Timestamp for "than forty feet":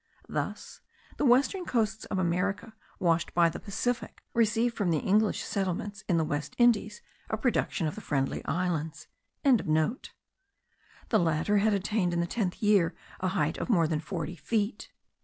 13.87-14.89